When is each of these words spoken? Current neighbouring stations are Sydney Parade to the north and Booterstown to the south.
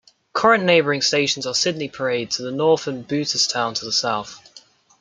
Current 0.33 0.63
neighbouring 0.63 1.03
stations 1.03 1.45
are 1.45 1.53
Sydney 1.53 1.87
Parade 1.87 2.31
to 2.31 2.41
the 2.41 2.49
north 2.49 2.87
and 2.87 3.07
Booterstown 3.07 3.75
to 3.75 3.85
the 3.85 3.91
south. 3.91 4.41